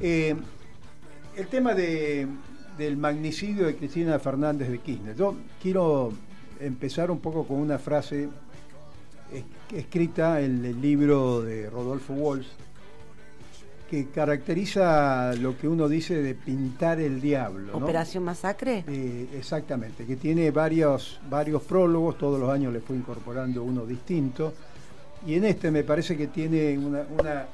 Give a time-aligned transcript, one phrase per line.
[0.00, 0.34] Eh,
[1.36, 2.26] el tema de,
[2.78, 5.14] del magnicidio de Cristina Fernández de Kirchner.
[5.14, 6.12] Yo quiero
[6.58, 8.28] empezar un poco con una frase
[9.74, 12.48] escrita en el libro de Rodolfo Walsh,
[13.88, 17.76] que caracteriza lo que uno dice de pintar el diablo.
[17.76, 18.84] ¿Operación Masacre?
[18.86, 24.52] Eh, exactamente, que tiene varios, varios prólogos, todos los años le fue incorporando uno distinto,
[25.26, 27.46] y en este me parece que tiene una, una,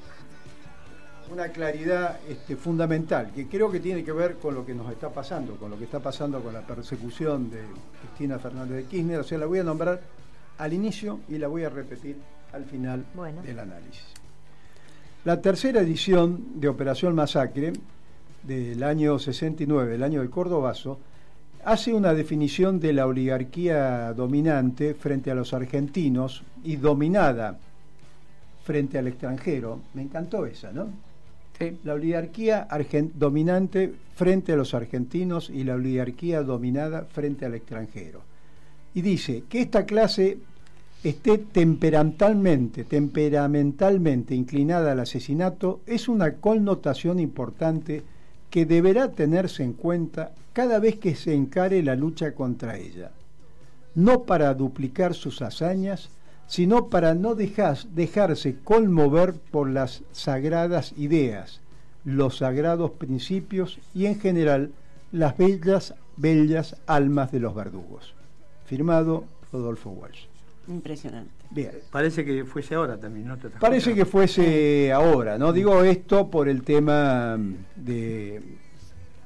[1.52, 5.56] claridad este, fundamental, que creo que tiene que ver con lo que nos está pasando,
[5.56, 7.62] con lo que está pasando con la persecución de
[8.00, 10.00] Cristina Fernández de Kirchner, o sea, la voy a nombrar
[10.58, 12.16] al inicio y la voy a repetir
[12.52, 13.04] al final
[13.44, 14.04] del análisis.
[15.24, 17.72] La tercera edición de Operación Masacre
[18.42, 20.98] del año 69, el año del Cordobazo,
[21.64, 27.58] hace una definición de la oligarquía dominante frente a los argentinos y dominada
[28.64, 29.80] frente al extranjero.
[29.94, 30.88] Me encantó esa, ¿no?
[31.84, 32.68] La oligarquía
[33.14, 38.20] dominante frente a los argentinos y la oligarquía dominada frente al extranjero.
[38.94, 40.38] Y dice que esta clase
[41.02, 48.02] esté temperamentalmente, temperamentalmente inclinada al asesinato es una connotación importante
[48.50, 53.10] que deberá tenerse en cuenta cada vez que se encare la lucha contra ella,
[53.94, 56.10] no para duplicar sus hazañas,
[56.46, 61.60] sino para no dejarse conmover por las sagradas ideas,
[62.04, 64.70] los sagrados principios y en general
[65.12, 68.14] las bellas, bellas almas de los verdugos.
[68.64, 70.26] Firmado Rodolfo Walsh.
[70.68, 71.30] Impresionante.
[71.50, 71.70] Bien.
[71.90, 73.36] Parece que fuese ahora también, ¿no?
[73.60, 75.52] Parece que fuese ahora, ¿no?
[75.52, 77.38] Digo esto por el tema
[77.76, 78.42] de,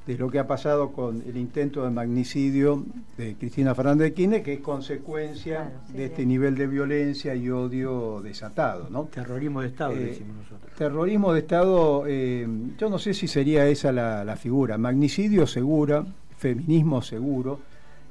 [0.06, 2.84] de lo que ha pasado con el intento de magnicidio
[3.16, 8.20] de Cristina Fernández de Kirchner, que es consecuencia de este nivel de violencia y odio
[8.22, 9.04] desatado, ¿no?
[9.04, 10.72] Terrorismo de Estado, eh, decimos nosotros.
[10.76, 14.78] Terrorismo de Estado, eh, yo no sé si sería esa la, la figura.
[14.78, 16.04] Magnicidio segura,
[16.36, 17.60] feminismo seguro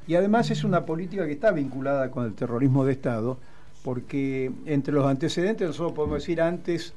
[0.10, 3.38] y además es una política que está vinculada con el terrorismo de Estado,
[3.83, 6.95] porque entre los antecedentes nosotros podemos decir antes,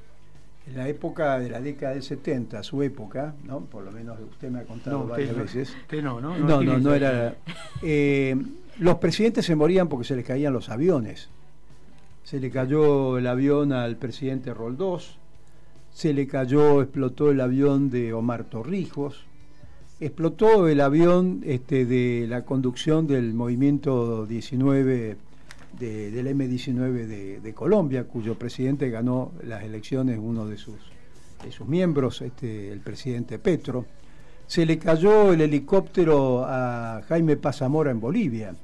[0.66, 3.60] en la época de la década del 70, su época, ¿no?
[3.60, 5.76] por lo menos usted me ha contado varias veces.
[5.90, 6.38] no, ¿no?
[6.38, 7.34] No, no, no, era...
[7.82, 8.36] Eh,
[8.78, 11.28] los presidentes se morían porque se les caían los aviones.
[12.24, 15.18] Se le cayó el avión al presidente Roldós,
[15.92, 19.24] se le cayó, explotó el avión de Omar Torrijos,
[20.00, 25.16] explotó el avión este, de la conducción del movimiento 19
[25.78, 30.76] del M19 de, Colombia, cuyo presidente ganó las elecciones, uno de sus,
[31.44, 33.86] de sus miembros, este, el presidente Petro.
[34.46, 38.54] Se le cayó el helicóptero a Jaime Pazamora en Bolivia.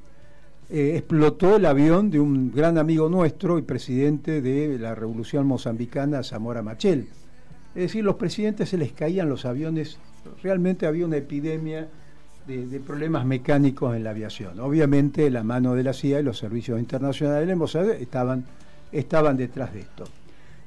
[0.70, 6.22] Eh, explotó el avión de un gran amigo nuestro y presidente de la Revolución Mozambicana,
[6.22, 7.08] Zamora Machel.
[7.74, 9.98] Es decir, los presidentes se les caían los aviones
[10.42, 11.88] realmente había una epidemia
[12.48, 14.58] de, problemas mecánicos en la aviación.
[14.60, 17.58] Obviamente la mano de la CIA y los servicios internacionales
[18.00, 18.44] estaban,
[18.90, 20.04] estaban detrás de esto.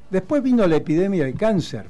[0.10, 1.86] Después vino la epidemia de cáncer.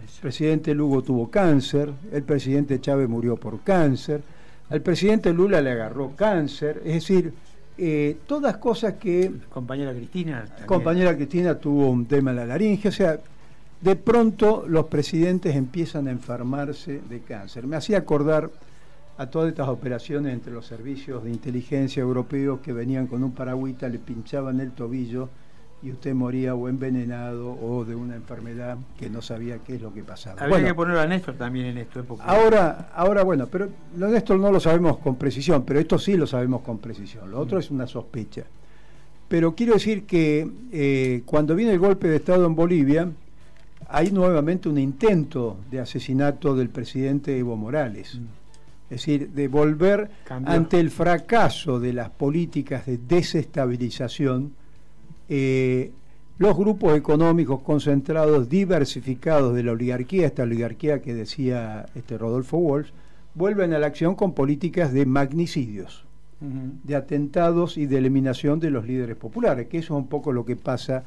[0.00, 4.22] El presidente Lugo tuvo cáncer, el presidente Chávez murió por cáncer,
[4.70, 7.32] al presidente Lula le agarró cáncer, es decir,
[7.76, 9.32] eh, todas cosas que...
[9.48, 10.44] Compañera Cristina.
[10.66, 13.18] Compañera Cristina tuvo un tema en la laringe, o sea,
[13.80, 17.66] de pronto los presidentes empiezan a enfermarse de cáncer.
[17.66, 18.50] Me hacía acordar
[19.18, 23.88] a todas estas operaciones entre los servicios de inteligencia europeos que venían con un paragüita,
[23.88, 25.28] le pinchaban el tobillo
[25.82, 29.92] y usted moría o envenenado o de una enfermedad que no sabía qué es lo
[29.92, 30.40] que pasaba.
[30.40, 32.04] Habría que poner a Néstor también en esto.
[32.20, 36.26] Ahora, ahora bueno, pero lo Néstor no lo sabemos con precisión, pero esto sí lo
[36.26, 37.30] sabemos con precisión.
[37.30, 38.44] Lo otro es una sospecha.
[39.28, 43.10] Pero quiero decir que eh, cuando viene el golpe de Estado en Bolivia,
[43.88, 48.14] hay nuevamente un intento de asesinato del presidente Evo Morales.
[48.14, 48.47] Mm.
[48.90, 54.52] Es decir, de volver ante el fracaso de las políticas de desestabilización,
[55.28, 55.92] eh,
[56.38, 62.90] los grupos económicos concentrados, diversificados de la oligarquía, esta oligarquía que decía este Rodolfo Walsh,
[63.34, 66.04] vuelven a la acción con políticas de magnicidios,
[66.40, 70.44] de atentados y de eliminación de los líderes populares, que eso es un poco lo
[70.46, 71.02] que pasa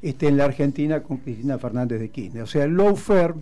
[0.00, 2.42] este, en la Argentina con Cristina Fernández de Kirchner.
[2.42, 3.34] O sea, el lawfare,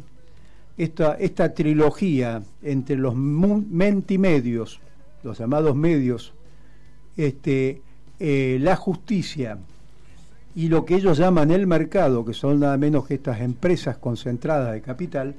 [0.83, 4.81] esta, esta trilogía entre los mentimedios,
[5.23, 6.33] los llamados medios,
[7.19, 7.83] este,
[8.19, 9.59] eh, la justicia
[10.55, 14.73] y lo que ellos llaman el mercado, que son nada menos que estas empresas concentradas
[14.73, 15.35] de capital,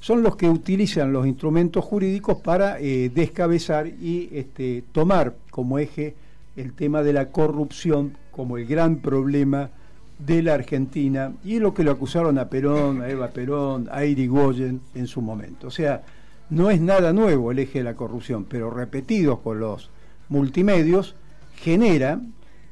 [0.00, 6.14] son los que utilizan los instrumentos jurídicos para eh, descabezar y este, tomar como eje
[6.56, 9.68] el tema de la corrupción como el gran problema
[10.18, 14.04] de la Argentina y es lo que lo acusaron a Perón, a Eva Perón, a
[14.04, 15.68] Irigoyen en su momento.
[15.68, 16.02] O sea,
[16.50, 19.90] no es nada nuevo el eje de la corrupción, pero repetido con los
[20.28, 21.14] multimedios
[21.56, 22.20] genera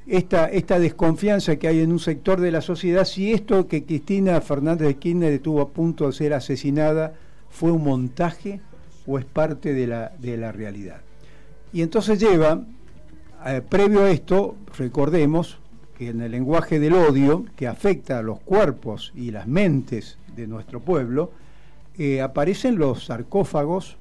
[0.07, 4.41] esta, esta desconfianza que hay en un sector de la sociedad si esto que Cristina
[4.41, 7.15] Fernández de Kirchner estuvo a punto de ser asesinada
[7.51, 8.61] fue un montaje
[9.07, 11.01] o es parte de la, de la realidad.
[11.73, 12.65] Y entonces lleva,
[13.47, 15.59] eh, previo a esto, recordemos
[16.05, 20.47] que en el lenguaje del odio, que afecta a los cuerpos y las mentes de
[20.47, 21.31] nuestro pueblo,
[21.97, 23.97] eh, aparecen los sarcófagos,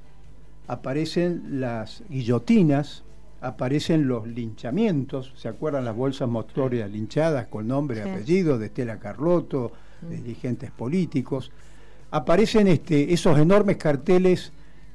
[0.66, 3.04] aparecen las guillotinas,
[3.40, 8.98] aparecen los linchamientos, ¿se acuerdan las bolsas motorias linchadas con nombre y apellido de Estela
[8.98, 9.72] Carlotto,
[10.02, 10.22] de mm.
[10.22, 11.50] dirigentes políticos?
[12.10, 14.52] Aparecen este, esos enormes carteles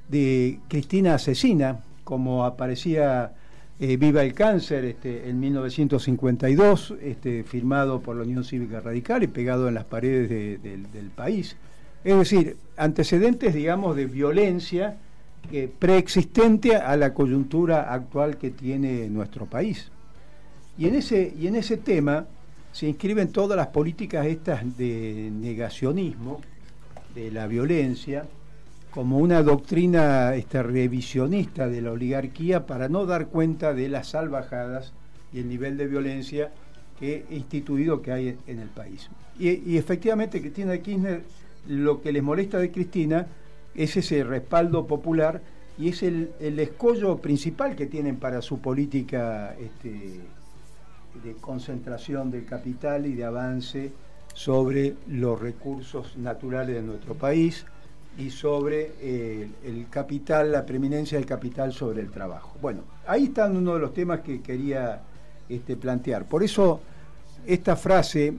[0.07, 3.33] de Cristina Asesina, como aparecía
[3.79, 9.27] eh, Viva el Cáncer este, en 1952, este, firmado por la Unión Cívica Radical y
[9.27, 11.55] pegado en las paredes del país.
[12.03, 14.97] Es decir, antecedentes, digamos, de violencia
[15.51, 19.89] eh, preexistente a la coyuntura actual que tiene nuestro país.
[20.77, 22.25] Y en ese, y en ese tema
[22.71, 26.39] se inscriben todas las políticas estas de negacionismo,
[27.15, 28.25] de la violencia,
[28.91, 34.93] como una doctrina este, revisionista de la oligarquía para no dar cuenta de las salvajadas
[35.31, 36.51] y el nivel de violencia
[36.99, 39.09] que instituido que hay en el país.
[39.37, 41.23] Y, efectivamente Cristina Kirchner,
[41.67, 43.27] lo que les molesta de Cristina
[43.75, 45.41] es ese respaldo popular
[45.77, 50.19] y es el, escollo principal que tienen para su política este,
[51.23, 53.91] de concentración del capital y de avance
[54.33, 57.65] sobre los recursos naturales de nuestro país
[58.17, 58.91] y sobre
[59.63, 62.57] el capital, la preeminencia del capital sobre el trabajo.
[62.61, 65.01] Bueno, ahí está uno de los temas que quería
[65.47, 66.25] este, plantear.
[66.25, 66.81] Por eso
[67.45, 68.33] esta frase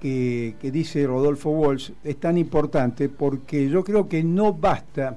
[0.00, 5.16] que, dice Rodolfo Walsh es tan importante porque yo creo que no basta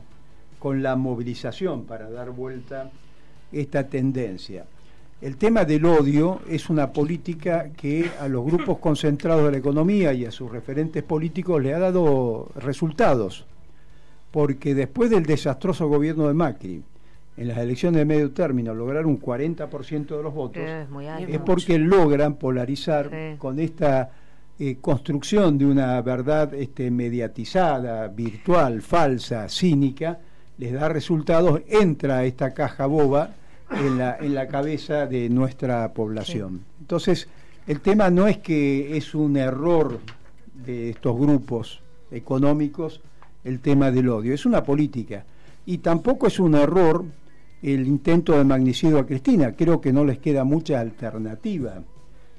[0.60, 2.92] con la movilización para dar vuelta
[3.52, 4.66] esta tendencia.
[5.22, 10.14] El tema del odio es una política que a los grupos concentrados de la economía
[10.14, 13.46] y a sus referentes políticos le ha dado resultados,
[14.34, 16.82] porque después del desastroso gobierno de Macri,
[17.38, 20.64] en las elecciones de medio término lograr un 40% de los votos,
[21.28, 24.10] es, porque logran polarizar con esta
[24.58, 30.18] eh, construcción de una verdad este, mediatizada, virtual, falsa, cínica,
[30.58, 33.36] les da resultados, entra esta caja boba
[33.70, 36.62] en la, en la cabeza de nuestra población.
[36.80, 37.28] Entonces,
[37.68, 40.00] el tema no es que es un error
[40.66, 43.00] de estos grupos económicos
[43.44, 45.26] el tema del odio, es una política.
[45.66, 47.06] Y tampoco es un error
[47.62, 51.82] el intento de magnicidio a Cristina, creo que no les queda mucha alternativa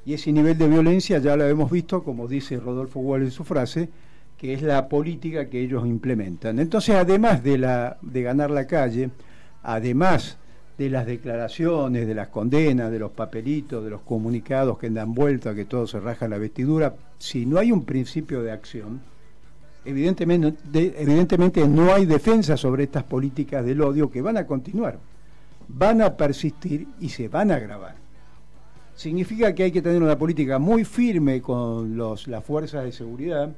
[0.07, 3.45] y ese nivel de violencia ya lo hemos visto, como dice Rodolfo Wall en su
[3.45, 3.89] frase,
[4.37, 6.59] que es la política que ellos implementan.
[6.59, 9.11] Entonces, además de, la, de ganar la calle,
[9.63, 10.37] además
[10.77, 15.55] de las declaraciones, de las condenas, de los papelitos, de los comunicados que dan vuelta,
[15.55, 19.01] que todo se raja la vestidura, si no hay un principio de acción,
[19.85, 24.99] evidentemente, no hay defensa sobre estas políticas del odio que van a continuar,
[25.69, 27.97] van a persistir y se van a agravar.
[28.95, 33.53] Significa que hay que tener una política muy firme con los, las fuerzas de seguridad,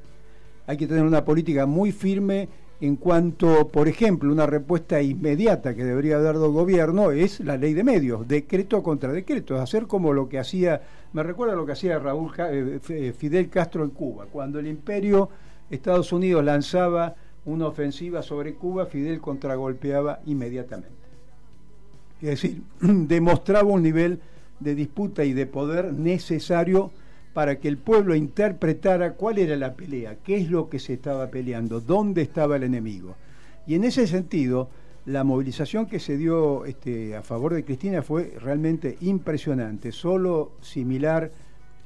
[0.66, 2.48] hay que tener una política muy firme
[2.80, 7.72] en cuanto, por ejemplo, una respuesta inmediata que debería dar el gobierno es la ley
[7.72, 11.98] de medios, decreto contra decreto, hacer como lo que hacía, me recuerda lo que hacía
[11.98, 15.30] Raúl eh, eh, Fidel Castro en Cuba, cuando el imperio
[15.70, 20.90] Estados Unidos lanzaba una ofensiva sobre Cuba, Fidel contragolpeaba inmediatamente.
[22.20, 24.20] Es decir, demostraba un nivel
[24.60, 26.90] de disputa y de poder necesario
[27.34, 31.28] para que el pueblo interpretara cuál era la pelea, qué es lo que se estaba
[31.28, 33.14] peleando, dónde estaba el enemigo.
[33.66, 34.70] Y en ese sentido,
[35.04, 41.30] la movilización que se dio este, a favor de Cristina fue realmente impresionante, solo similar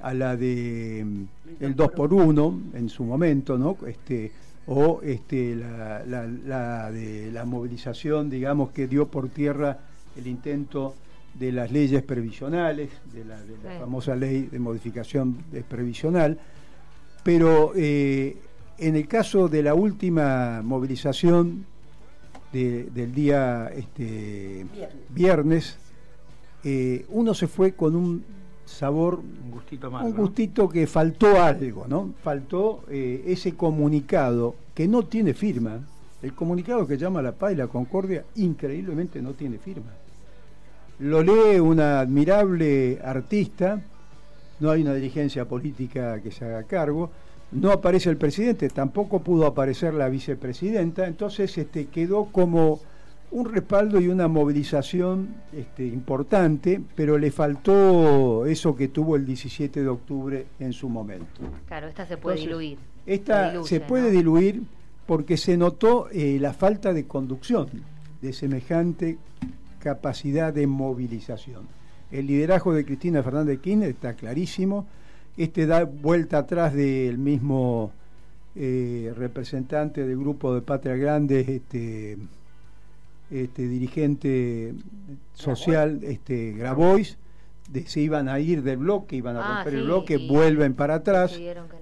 [0.01, 1.25] a la de mm,
[1.59, 3.77] el 2 por 1 en su momento, ¿no?
[3.87, 4.31] Este,
[4.67, 9.79] o este, la, la de la movilización, digamos, que dio por tierra
[10.17, 10.95] el intento
[11.35, 13.39] de las leyes previsionales, de la,
[13.79, 15.39] famosa ley de modificación
[15.69, 16.39] previsional,
[17.23, 18.37] pero eh,
[18.79, 21.67] en el caso de la última movilización
[22.53, 24.67] del día este,
[25.11, 25.77] viernes,
[26.65, 28.25] eh, uno se fue con un
[28.71, 32.15] sabor, un gustito, un gustito que faltó algo, ¿no?
[32.23, 35.81] Faltó eh, ese comunicado que no tiene firma.
[36.23, 39.91] El comunicado que llama la paz y la concordia, increíblemente no tiene firma
[41.01, 43.81] lo lee una admirable artista
[44.61, 47.11] no hay una dirigencia política que se haga cargo,
[47.51, 52.81] no aparece el presidente, tampoco pudo aparecer la vicepresidenta, entonces este, quedó como
[53.33, 59.83] un respaldo y una movilización este, importante, pero le faltó eso que tuvo el 17
[59.83, 61.41] de octubre en su momento.
[61.67, 62.79] Claro, esta se puede diluir.
[63.07, 64.63] Esta se, puede diluir
[65.07, 67.69] porque se notó eh, la falta de conducción
[68.21, 69.19] de semejante
[69.79, 71.67] capacidad de movilización.
[72.11, 74.87] El liderazgo de Cristina Fernández de Kirchner está clarísimo.
[75.37, 77.93] Este da vuelta atrás del mismo
[78.57, 82.19] eh, representante del grupo de Patria Grande, este,
[83.31, 84.75] este dirigente
[85.35, 87.19] social, este Grabois,
[87.71, 90.97] de, se iban a ir del bloque, iban a ah, romper el bloque, vuelven para
[90.97, 91.39] atrás,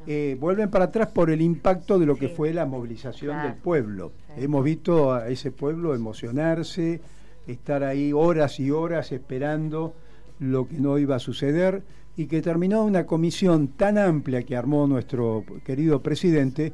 [0.07, 4.12] eh, vuelven para atrás por el impacto de lo que fue la movilización del pueblo.
[4.37, 7.00] Hemos visto a ese pueblo emocionarse,
[7.47, 9.95] estar ahí horas y horas esperando
[10.38, 11.83] lo que no iba a suceder
[12.17, 16.73] y que terminó una comisión tan amplia que armó nuestro querido presidente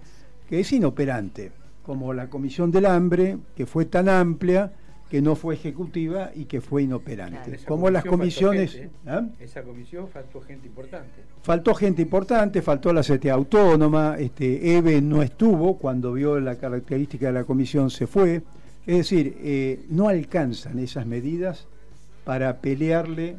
[0.49, 1.53] que es inoperante,
[1.85, 4.73] como la comisión del hambre, que fue tan amplia
[5.11, 7.59] que no fue ejecutiva y que fue inoperante.
[7.67, 8.75] Como las comisiones...
[8.75, 8.91] ¿eh?
[9.07, 9.23] ¿ah?
[9.39, 11.23] Esa comisión faltó gente importante.
[11.43, 17.27] Faltó gente importante, faltó la CTA autónoma, este, EVE no estuvo, cuando vio la característica
[17.27, 18.43] de la comisión se fue.
[18.87, 21.69] Es decir, eh, no alcanzan esas medidas
[22.25, 23.37] para pelearle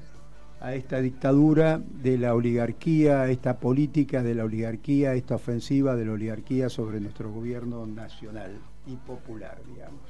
[0.61, 5.95] a esta dictadura de la oligarquía, a esta política de la oligarquía, a esta ofensiva
[5.95, 8.57] de la oligarquía sobre nuestro gobierno nacional
[8.87, 10.01] y popular, digamos.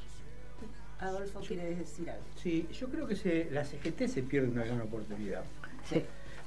[0.99, 2.23] Adolfo quiere decir algo.
[2.41, 5.43] Sí, yo creo que la CGT se pierde una gran oportunidad.
[5.89, 6.03] Sí.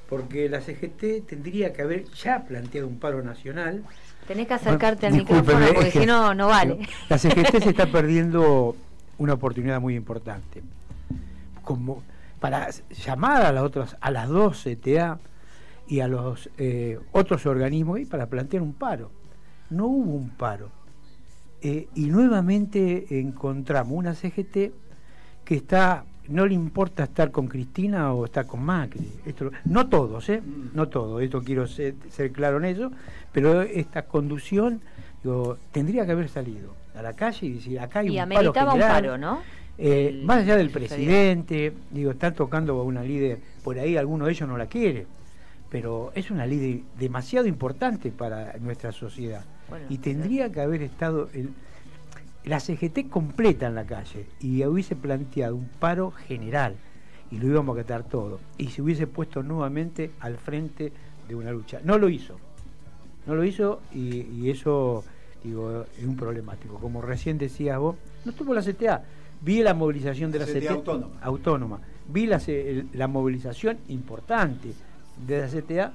[0.08, 3.84] Porque la CGT tendría que haber ya planteado un paro nacional.
[4.26, 6.78] Tenés que acercarte al micrófono porque si no, no vale.
[7.10, 8.74] La CGT se está perdiendo
[9.18, 10.62] una oportunidad muy importante.
[11.62, 12.02] Como
[12.40, 12.68] para
[13.04, 15.18] llamar a las otras, a las dos CTA
[15.88, 19.10] y a los eh, otros organismos y para plantear un paro.
[19.70, 20.70] No hubo un paro.
[21.60, 24.72] Eh, y nuevamente encontramos una CGT
[25.44, 29.10] que está, no le importa estar con Cristina o estar con Macri.
[29.26, 30.40] Esto, no todos, ¿eh?
[30.40, 30.76] Mm.
[30.76, 31.96] No todos, esto quiero ser,
[32.32, 32.92] claro en eso,
[33.32, 34.80] pero esta conducción
[35.72, 38.80] tendría que haber salido a la calle y decir, acá hay un paro general, un
[38.80, 39.40] paro, ¿no?
[39.80, 44.32] Eh, más allá del presidente, digo, están tocando a una líder, por ahí alguno de
[44.32, 45.06] ellos no la quiere,
[45.70, 49.44] pero es una líder demasiado importante para nuestra sociedad.
[49.88, 51.50] y tendría que haber estado el,
[52.44, 56.74] la CGT completa en la calle y hubiese planteado un paro general
[57.30, 58.40] y lo íbamos a quitar todo.
[58.56, 60.92] Y se hubiese puesto nuevamente al frente
[61.28, 61.80] de una lucha.
[61.84, 62.36] No lo hizo.
[63.26, 65.04] No lo hizo y, eso
[65.44, 66.78] digo, es un problemático.
[66.78, 69.04] Como recién decías vos, no estuvo la CTA
[69.40, 70.72] vi la movilización de la CTA
[71.22, 71.80] autónoma.
[72.08, 72.40] vi la,
[72.92, 74.72] la, movilización importante
[75.26, 75.92] de la CTA,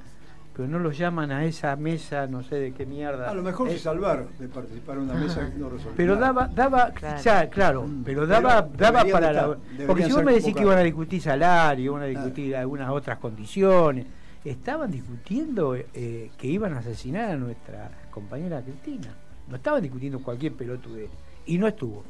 [0.56, 3.30] pero no lo llaman a esa mesa, no sé de qué mierda.
[3.30, 5.94] A lo mejor se salvaron de participar en una mesa que no resolvió.
[5.96, 8.04] Pero daba, daba, claro, ya, claro mm.
[8.04, 9.58] pero daba, daba para la.
[9.88, 13.18] Porque si vos me decís que iban a discutir salario, iban a discutir algunas otras
[13.18, 14.06] condiciones,
[14.46, 19.16] estaban discutiendo eh, que iban a asesinar a nuestra compañera Cristina.
[19.48, 21.10] No estaban discutiendo cualquier pelotude.
[21.46, 22.04] Y no estuvo.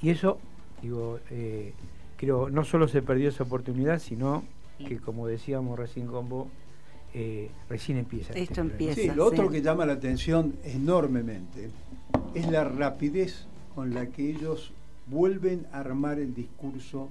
[0.00, 0.38] Y eso
[0.82, 1.72] Digo, eh,
[2.16, 4.44] creo, no solo se perdió esa oportunidad, sino
[4.78, 6.48] que, como decíamos recién con vos,
[7.14, 8.30] eh, recién empieza.
[8.30, 9.00] Este Esto empieza.
[9.00, 11.70] Sí, lo otro que llama la atención enormemente
[12.34, 14.72] es la rapidez con la que ellos
[15.06, 17.08] vuelven a armar el discurso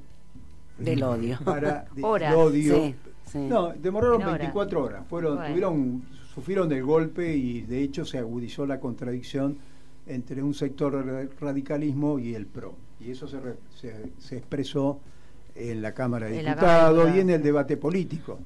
[0.78, 1.40] del odio.
[1.44, 2.94] Para odio.
[3.34, 5.08] No, demoraron 24 horas.
[5.08, 6.04] Fueron, tuvieron,
[6.34, 9.58] sufrieron el golpe y de hecho se agudizó la contradicción
[10.06, 13.38] entre un sector del radicalismo y el PRO y eso se,
[14.20, 15.00] se, expresó
[15.54, 18.40] en la Cámara de Diputados y en el debate político.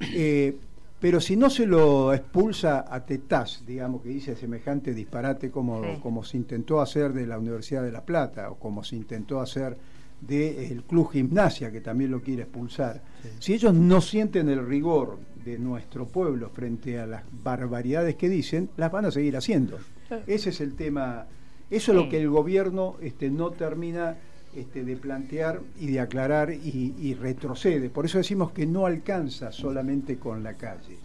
[0.00, 0.54] Eh,
[1.00, 6.24] pero si no se lo expulsa a Tetaz, digamos que dice semejante disparate como, como
[6.24, 9.76] se intentó hacer de la Universidad de La Plata o como se intentó hacer
[10.20, 13.02] del Club Gimnasia, que también lo quiere expulsar,
[13.38, 18.70] si ellos no sienten el rigor de nuestro pueblo frente a las barbaridades que dicen,
[18.76, 19.78] las van a seguir haciendo.
[20.26, 21.26] Ese es el tema
[21.70, 24.16] eso es lo que el gobierno este, no termina
[24.54, 27.90] este, de plantear y de aclarar y, retrocede.
[27.90, 30.96] Por eso decimos que no alcanza solamente con la calle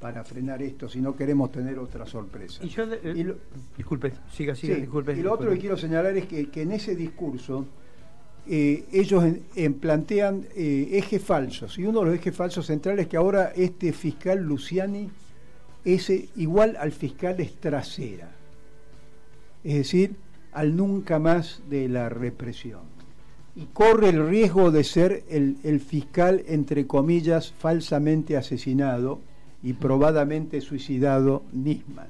[0.00, 2.64] para frenar esto, si no queremos tener otra sorpresa.
[2.64, 3.34] Y yo, eh,
[3.76, 5.12] disculpe, siga, siga, disculpe.
[5.12, 7.66] Y lo otro que quiero señalar es que, en ese discurso
[8.48, 9.22] eh, ellos
[9.78, 13.92] plantean eh, ejes falsos, y uno de los ejes falsos centrales es que ahora este
[13.92, 15.08] fiscal Luciani
[15.84, 18.39] es igual al fiscal Estracera
[19.64, 20.16] es decir,
[20.52, 22.80] al nunca más de la represión.
[23.56, 29.20] Y corre el riesgo de ser el, fiscal, entre comillas, falsamente asesinado
[29.62, 32.08] y probadamente suicidado Nisman.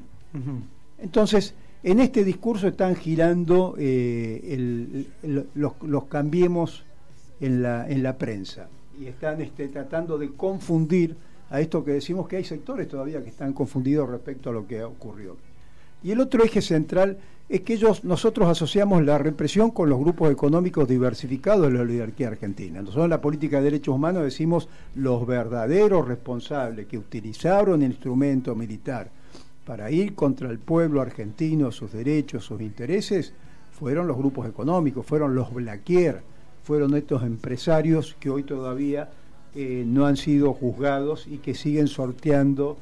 [0.99, 6.85] Entonces, en este discurso están girando eh, los, cambiemos
[7.41, 8.69] en la, en la prensa
[9.01, 11.17] y están este, tratando de confundir
[11.49, 14.85] a esto que decimos que hay sectores todavía que están confundidos respecto a lo que
[14.85, 15.37] ocurrió.
[16.03, 20.31] Y el otro eje central es que ellos, nosotros asociamos la represión con los grupos
[20.31, 22.81] económicos diversificados de la oligarquía argentina.
[22.81, 28.55] Nosotros en la política de derechos humanos decimos los verdaderos responsables que utilizaron el instrumento
[28.55, 29.11] militar
[29.65, 33.33] para ir contra el pueblo argentino, sus derechos, sus intereses,
[33.73, 36.23] fueron los grupos económicos, fueron los Blaquier,
[36.63, 39.11] fueron estos empresarios que hoy todavía
[39.55, 42.79] eh, no han sido juzgados y que siguen sorteando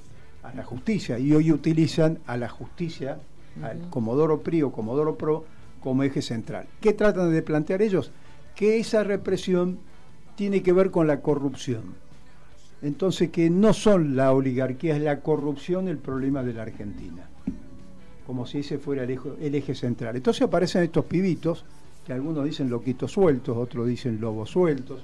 [0.48, 3.18] a la justicia y hoy utilizan a la justicia,
[3.62, 5.44] al Comodoro PRI o Comodoro PRO,
[5.80, 6.66] como eje central.
[6.80, 8.10] ¿Qué tratan de plantear ellos?
[8.54, 9.78] Que esa represión
[10.36, 11.82] tiene que ver con la corrupción.
[12.82, 17.28] Entonces que no son la oligarquía, es la corrupción el problema de la Argentina.
[18.26, 20.16] Como si ese fuera el eje, el eje central.
[20.16, 21.64] Entonces aparecen estos pibitos,
[22.06, 25.00] que algunos dicen loquitos sueltos, otros dicen lobos sueltos,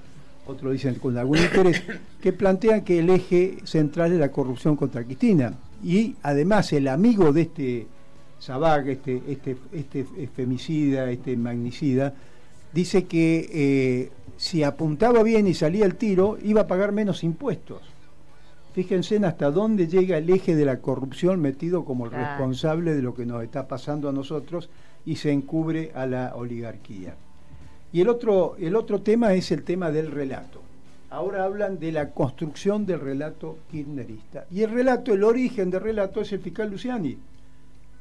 [0.46, 1.82] otros dicen con algún interés,
[2.20, 5.54] que plantean que el eje central es la corrupción contra Cristina.
[5.82, 7.86] Y además el amigo de este
[8.38, 12.14] Sabag, este, este, este femicida, este magnicida,
[12.72, 17.82] dice que eh, si apuntaba bien y salía el tiro, iba a pagar menos impuestos.
[18.74, 23.14] Fíjense hasta dónde llega el eje de la corrupción metido como el responsable de lo
[23.14, 24.68] que nos está pasando a nosotros
[25.06, 27.14] y se encubre a la oligarquía.
[27.94, 30.60] Y el otro, el otro tema es el tema del relato.
[31.10, 34.46] Ahora hablan de la construcción del relato kirchnerista.
[34.50, 37.16] Y el relato, el origen del relato es el fiscal Luciani.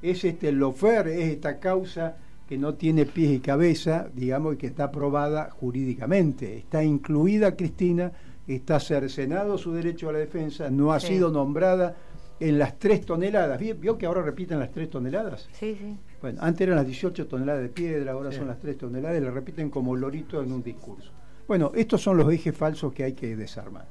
[0.01, 2.15] Es este lofer, es esta causa
[2.49, 6.57] que no tiene pies y cabeza, digamos, y que está aprobada jurídicamente.
[6.57, 8.11] Está incluida Cristina,
[8.47, 11.95] está cercenado su derecho a la defensa, no ha sido nombrada
[12.39, 13.61] en las tres toneladas.
[13.79, 15.47] ¿Vio que ahora repiten las tres toneladas?
[15.53, 15.95] Sí, sí.
[16.23, 19.29] Bueno, antes eran las 18 toneladas de piedra, ahora son las tres toneladas y le
[19.29, 21.11] repiten como lorito en un discurso.
[21.49, 23.87] Bueno, estos son los ejes falsos que hay que desarmar.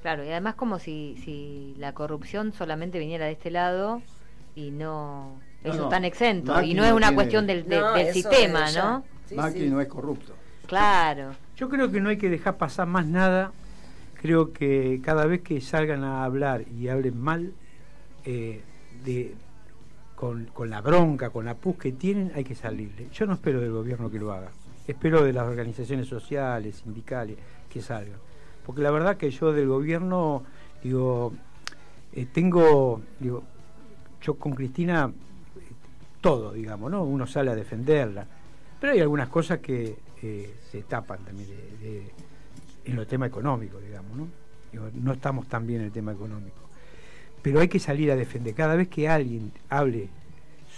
[0.00, 4.00] Claro, y además como si, si la corrupción solamente viniera de este lado
[4.54, 5.38] y no...
[5.64, 7.66] Ellos están exentos y no es una cuestión del,
[8.10, 9.04] sistema, ¿no?
[9.34, 10.32] Macri no es corrupto.
[10.66, 11.34] Claro.
[11.56, 13.52] Yo creo que no hay que dejar pasar más nada.
[14.14, 17.52] Creo que cada vez que salgan a hablar y hablen mal,
[18.24, 18.62] eh,
[19.04, 19.34] de,
[20.16, 23.08] con, la bronca, con la pus que tienen, hay que salirle.
[23.12, 24.50] Yo no espero del gobierno que lo haga,
[24.86, 27.36] espero de las organizaciones sociales, sindicales,
[27.68, 28.18] que salgan.
[28.64, 30.42] Porque la verdad que yo del gobierno,
[30.82, 31.34] digo,
[32.14, 33.44] eh, tengo, digo,
[34.22, 35.12] yo con Cristina,
[36.22, 37.04] todo, digamos, ¿no?
[37.04, 38.26] Uno sale a defenderla.
[38.80, 41.50] Pero hay algunas cosas que eh, se tapan también
[42.84, 44.28] en los temas económicos, digamos, ¿no?
[44.94, 46.65] no estamos tan bien en el tema económico
[47.46, 48.54] pero hay que salir a defender.
[48.54, 50.08] Cada vez que alguien hable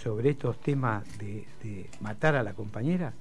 [0.03, 3.11] sobre estos temas de, matar a la compañera,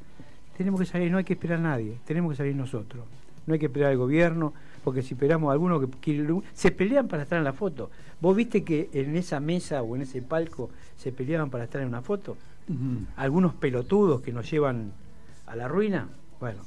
[0.54, 3.06] tenemos que salir, no hay que esperar a nadie, tenemos que salir nosotros.
[3.46, 4.52] No hay que esperar al gobierno,
[4.84, 6.42] porque si esperamos a alguno que.
[6.52, 7.90] Se pelean para estar en la foto.
[8.20, 11.88] ¿Vos viste que en esa mesa o en ese palco se peleaban para estar en
[11.88, 12.36] una foto?
[13.16, 14.92] Algunos pelotudos que nos llevan
[15.46, 16.06] a la ruina.
[16.38, 16.60] Bueno,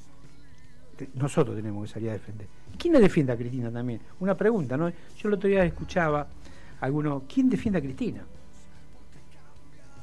[1.14, 2.48] nosotros tenemos que salir a defender.
[2.76, 4.02] ¿Quién la defiende a Cristina también?
[4.20, 4.90] Una pregunta, ¿no?
[4.90, 6.28] Yo el otro día escuchaba
[6.82, 8.24] alguno, ¿quién defiende a Cristina?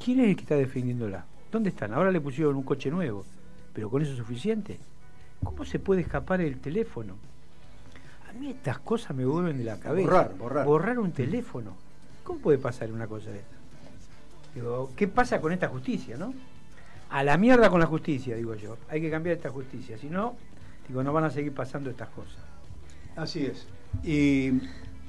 [0.03, 1.27] ¿Quién es el que está defendiéndola?
[1.51, 1.93] ¿Dónde están?
[1.93, 3.25] Ahora le pusieron un coche nuevo,
[3.73, 4.79] pero con eso es suficiente.
[5.43, 7.15] ¿Cómo se puede escapar el teléfono?
[8.29, 10.09] A mí estas cosas me vuelven de la cabeza.
[10.09, 10.67] Borrar, borrar.
[10.67, 11.75] Borrar un teléfono.
[12.23, 13.57] ¿Cómo puede pasar una cosa de esta?
[14.55, 16.35] Digo, ¿qué pasa con esta justicia, no?
[17.11, 18.77] A la mierda con la justicia, digo yo.
[18.89, 19.97] Hay que cambiar esta justicia.
[19.99, 20.37] Si no,
[20.87, 22.39] digo, no van a seguir pasando estas cosas.
[23.17, 23.67] Así es.
[24.05, 24.61] Y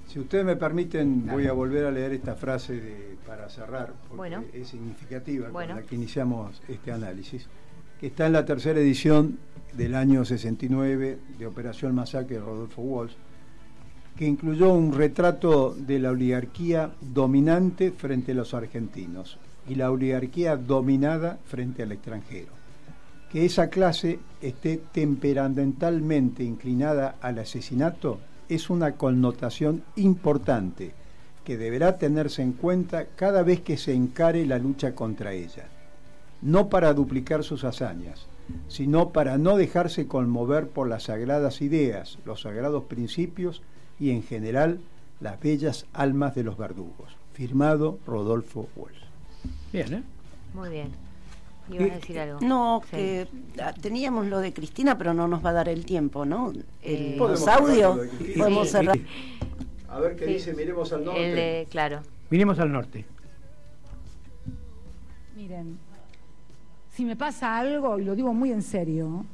[0.09, 4.67] si ustedes me permiten, voy a volver a leer esta frase para cerrar, porque es
[4.67, 7.45] significativa con la que iniciamos este análisis,
[7.99, 9.37] que está en la tercera edición
[9.73, 13.13] del año 69 de Operación Masacre de Rodolfo Walsh,
[14.17, 20.57] que incluyó un retrato de la oligarquía dominante frente a los argentinos y la oligarquía
[20.57, 22.51] dominada frente al extranjero.
[23.31, 28.19] Que esa clase esté temperamentalmente inclinada al asesinato
[28.49, 30.93] es una connotación importante
[31.43, 35.67] que deberá tenerse en cuenta cada vez que se encare la lucha contra ella,
[36.41, 38.27] no para duplicar sus hazañas,
[38.67, 43.62] sino para no dejarse conmover por las sagradas ideas, los sagrados principios
[43.99, 44.79] y en general
[45.19, 47.15] las bellas almas de los verdugos.
[47.33, 48.99] Firmado Rodolfo Wells.
[49.71, 50.03] Bien, ¿eh?
[50.53, 51.08] Muy bien.
[51.71, 52.39] ¿Ibas a decir algo?
[52.41, 53.27] No, que
[53.62, 56.51] ah, teníamos lo de Cristina, pero no nos va a dar el tiempo, ¿no?
[56.51, 58.97] El, eh, los audios, podemos cerrar.
[59.89, 61.67] A ver qué dice, miremos al norte.
[61.69, 62.01] claro.
[62.29, 63.05] Miremos al norte.
[65.36, 65.79] Miren,
[66.93, 69.25] si me pasa algo, y lo digo muy en serio,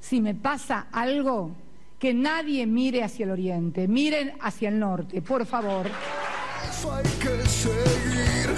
[0.00, 1.50] si me pasa algo,
[1.98, 5.86] que nadie mire hacia el oriente, miren hacia el norte, por favor.
[6.92, 8.50] Hay que seguir